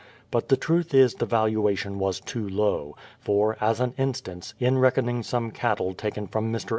But 0.31 0.49
the 0.49 0.57
truth 0.57 0.95
is 0.95 1.13
the 1.13 1.27
valuation 1.27 1.99
was 1.99 2.19
too 2.19 2.49
low; 2.49 2.95
for, 3.19 3.55
as 3.63 3.79
an 3.79 3.93
instance, 3.99 4.55
in 4.59 4.79
reckoning 4.79 5.21
some 5.21 5.51
cattle 5.51 5.93
taken 5.93 6.25
from 6.25 6.55
Air. 6.55 6.61